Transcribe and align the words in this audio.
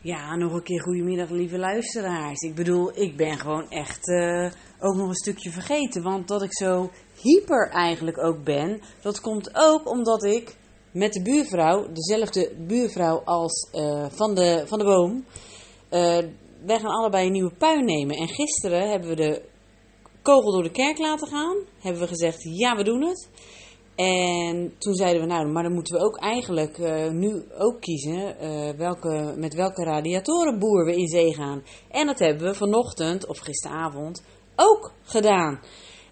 Ja, 0.00 0.36
nog 0.36 0.52
een 0.52 0.62
keer 0.62 0.82
goedemiddag, 0.82 1.30
lieve 1.30 1.58
luisteraars. 1.58 2.40
Ik 2.40 2.54
bedoel, 2.54 2.98
ik 3.00 3.16
ben 3.16 3.38
gewoon 3.38 3.70
echt 3.70 4.08
eh, 4.08 4.50
ook 4.80 4.94
nog 4.94 5.08
een 5.08 5.14
stukje 5.14 5.50
vergeten. 5.50 6.02
Want 6.02 6.28
dat 6.28 6.42
ik 6.42 6.56
zo 6.56 6.90
hyper 7.22 7.70
eigenlijk 7.70 8.18
ook 8.18 8.44
ben, 8.44 8.80
dat 9.02 9.20
komt 9.20 9.50
ook 9.54 9.90
omdat 9.90 10.24
ik 10.24 10.56
met 10.92 11.12
de 11.12 11.22
buurvrouw, 11.22 11.92
dezelfde 11.92 12.52
buurvrouw 12.66 13.22
als 13.24 13.70
eh, 13.72 14.06
van, 14.10 14.34
de, 14.34 14.62
van 14.66 14.78
de 14.78 14.84
boom, 14.84 15.24
eh, 15.88 16.18
wij 16.66 16.78
gaan 16.78 16.94
allebei 16.94 17.26
een 17.26 17.32
nieuwe 17.32 17.54
puin 17.58 17.84
nemen. 17.84 18.16
En 18.16 18.28
gisteren 18.28 18.90
hebben 18.90 19.08
we 19.08 19.16
de 19.16 19.42
kogel 20.22 20.52
door 20.52 20.62
de 20.62 20.70
kerk 20.70 20.98
laten 20.98 21.28
gaan. 21.28 21.56
Hebben 21.78 22.02
we 22.02 22.08
gezegd, 22.08 22.42
ja, 22.42 22.76
we 22.76 22.84
doen 22.84 23.02
het. 23.02 23.28
En 23.96 24.74
toen 24.78 24.94
zeiden 24.94 25.20
we, 25.20 25.26
nou, 25.26 25.46
maar 25.46 25.62
dan 25.62 25.72
moeten 25.72 25.96
we 25.96 26.04
ook 26.04 26.18
eigenlijk 26.18 26.78
uh, 26.78 27.10
nu 27.10 27.44
ook 27.58 27.80
kiezen 27.80 28.36
uh, 28.44 28.70
welke, 28.70 29.34
met 29.36 29.54
welke 29.54 29.84
radiatorenboer 29.84 30.84
we 30.84 30.96
in 30.96 31.08
zee 31.08 31.34
gaan. 31.34 31.62
En 31.90 32.06
dat 32.06 32.18
hebben 32.18 32.48
we 32.48 32.54
vanochtend 32.54 33.26
of 33.26 33.38
gisteravond 33.38 34.22
ook 34.56 34.92
gedaan. 35.02 35.60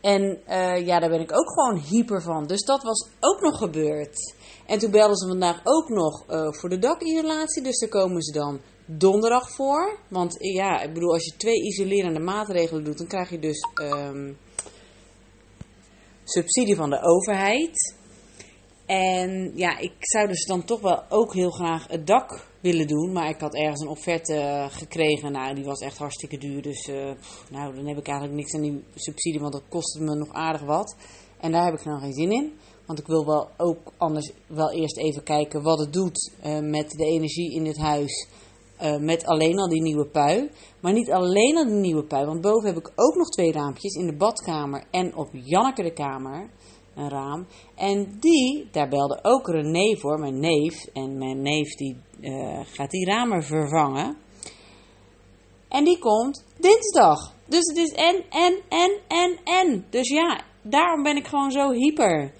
En 0.00 0.40
uh, 0.48 0.86
ja, 0.86 0.98
daar 0.98 1.10
ben 1.10 1.20
ik 1.20 1.32
ook 1.32 1.52
gewoon 1.52 1.78
hyper 1.78 2.22
van. 2.22 2.46
Dus 2.46 2.64
dat 2.64 2.82
was 2.82 3.08
ook 3.20 3.40
nog 3.40 3.58
gebeurd. 3.58 4.34
En 4.66 4.78
toen 4.78 4.90
belden 4.90 5.16
ze 5.16 5.28
vandaag 5.28 5.60
ook 5.64 5.88
nog 5.88 6.24
voor 6.56 6.68
de 6.68 6.78
dakisolatie. 6.78 7.62
Dus 7.62 7.78
daar 7.78 7.88
komen 7.88 8.22
ze 8.22 8.32
dan 8.32 8.60
donderdag 8.86 9.50
voor. 9.50 9.98
Want 10.08 10.36
ja, 10.38 10.80
ik 10.80 10.92
bedoel, 10.92 11.12
als 11.12 11.24
je 11.24 11.36
twee 11.36 11.62
isolerende 11.62 12.20
maatregelen 12.20 12.84
doet, 12.84 12.98
dan 12.98 13.06
krijg 13.06 13.30
je 13.30 13.38
dus... 13.38 13.68
Um, 13.82 14.38
subsidie 16.32 16.76
van 16.76 16.90
de 16.90 17.02
overheid. 17.02 17.98
En 18.86 19.52
ja, 19.54 19.78
ik 19.78 19.92
zou 19.98 20.28
dus 20.28 20.46
dan 20.46 20.64
toch 20.64 20.80
wel 20.80 21.02
ook 21.08 21.34
heel 21.34 21.50
graag 21.50 21.86
het 21.88 22.06
dak 22.06 22.46
willen 22.60 22.86
doen. 22.86 23.12
Maar 23.12 23.28
ik 23.28 23.40
had 23.40 23.54
ergens 23.54 23.80
een 23.80 23.88
offerte 23.88 24.66
gekregen. 24.70 25.32
Nou, 25.32 25.54
die 25.54 25.64
was 25.64 25.80
echt 25.80 25.98
hartstikke 25.98 26.38
duur. 26.38 26.62
Dus 26.62 26.88
uh, 26.88 27.10
nou, 27.50 27.74
dan 27.74 27.86
heb 27.86 27.98
ik 27.98 28.08
eigenlijk 28.08 28.38
niks 28.38 28.54
aan 28.54 28.62
die 28.62 28.84
subsidie. 28.94 29.40
Want 29.40 29.52
dat 29.52 29.68
kostte 29.68 30.02
me 30.02 30.14
nog 30.14 30.32
aardig 30.32 30.62
wat. 30.62 30.96
En 31.40 31.52
daar 31.52 31.64
heb 31.64 31.74
ik 31.74 31.84
nou 31.84 32.00
geen 32.00 32.12
zin 32.12 32.32
in. 32.32 32.52
Want 32.86 32.98
ik 32.98 33.06
wil 33.06 33.26
wel 33.26 33.48
ook 33.56 33.92
anders 33.96 34.32
wel 34.46 34.72
eerst 34.72 34.98
even 34.98 35.22
kijken 35.22 35.62
wat 35.62 35.78
het 35.78 35.92
doet 35.92 36.32
uh, 36.44 36.58
met 36.58 36.90
de 36.90 37.04
energie 37.04 37.54
in 37.54 37.64
dit 37.64 37.78
huis. 37.78 38.28
Uh, 38.82 38.96
met 38.96 39.24
alleen 39.24 39.58
al 39.58 39.68
die 39.68 39.82
nieuwe 39.82 40.06
pui. 40.06 40.50
Maar 40.80 40.92
niet 40.92 41.10
alleen 41.10 41.56
al 41.56 41.64
die 41.64 41.74
nieuwe 41.74 42.04
pui. 42.04 42.26
Want 42.26 42.40
boven 42.40 42.68
heb 42.68 42.76
ik 42.76 42.92
ook 42.94 43.14
nog 43.14 43.28
twee 43.28 43.52
raampjes. 43.52 43.94
In 43.94 44.06
de 44.06 44.16
badkamer 44.16 44.84
en 44.90 45.16
op 45.16 45.28
Janneke 45.32 45.82
de 45.82 45.92
kamer. 45.92 46.50
Een 46.94 47.08
raam. 47.08 47.46
En 47.74 48.16
die, 48.20 48.68
daar 48.72 48.88
belde 48.88 49.18
ook 49.22 49.48
René 49.48 49.96
voor, 49.96 50.18
mijn 50.18 50.40
neef. 50.40 50.86
En 50.92 51.18
mijn 51.18 51.42
neef 51.42 51.74
die 51.74 51.96
uh, 52.20 52.60
gaat 52.64 52.90
die 52.90 53.04
ramen 53.04 53.42
vervangen. 53.42 54.16
En 55.68 55.84
die 55.84 55.98
komt 55.98 56.44
dinsdag. 56.58 57.34
Dus 57.46 57.66
het 57.66 57.76
is 57.76 57.92
en, 57.92 58.24
en, 58.30 58.60
en, 58.68 58.98
en, 59.08 59.38
en. 59.44 59.84
Dus 59.90 60.08
ja, 60.08 60.40
daarom 60.62 61.02
ben 61.02 61.16
ik 61.16 61.26
gewoon 61.26 61.50
zo 61.50 61.70
hyper. 61.70 62.32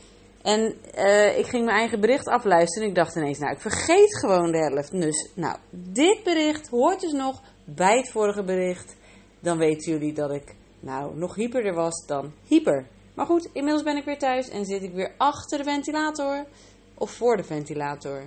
En 0.43 0.77
uh, 0.99 1.39
ik 1.39 1.47
ging 1.47 1.65
mijn 1.65 1.77
eigen 1.77 2.01
bericht 2.01 2.27
afluisteren 2.27 2.83
en 2.83 2.89
ik 2.89 2.97
dacht 2.97 3.17
ineens, 3.17 3.39
nou, 3.39 3.53
ik 3.53 3.61
vergeet 3.61 4.19
gewoon 4.19 4.53
de 4.53 4.59
helft. 4.59 4.91
Dus, 4.91 5.31
nou, 5.35 5.57
dit 5.71 6.23
bericht 6.25 6.69
hoort 6.69 7.01
dus 7.01 7.13
nog 7.13 7.43
bij 7.65 7.97
het 7.97 8.11
vorige 8.11 8.45
bericht. 8.45 8.97
Dan 9.41 9.59
weten 9.59 9.93
jullie 9.93 10.13
dat 10.13 10.31
ik, 10.31 10.55
nou, 10.81 11.17
nog 11.17 11.35
hyperder 11.35 11.75
was 11.75 12.07
dan 12.07 12.33
hyper. 12.47 12.87
Maar 13.15 13.27
goed, 13.27 13.49
inmiddels 13.53 13.83
ben 13.85 13.97
ik 13.97 14.05
weer 14.05 14.19
thuis 14.19 14.49
en 14.49 14.65
zit 14.65 14.83
ik 14.83 14.93
weer 14.93 15.15
achter 15.17 15.59
de 15.59 15.65
ventilator 15.65 16.47
of 16.95 17.11
voor 17.11 17.37
de 17.37 17.45
ventilator. 17.45 18.23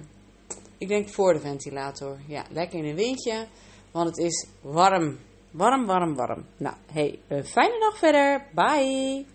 Ik 0.78 0.88
denk 0.88 1.10
voor 1.10 1.34
de 1.34 1.40
ventilator. 1.40 2.18
Ja, 2.28 2.44
lekker 2.52 2.80
in 2.80 2.86
een 2.86 2.96
windje, 2.96 3.48
want 3.92 4.08
het 4.08 4.18
is 4.18 4.48
warm. 4.62 5.20
Warm, 5.52 5.86
warm, 5.86 6.16
warm. 6.16 6.46
Nou, 6.58 6.76
hey, 6.92 7.20
een 7.28 7.46
fijne 7.46 7.80
dag 7.80 7.98
verder. 7.98 8.46
Bye! 8.54 9.26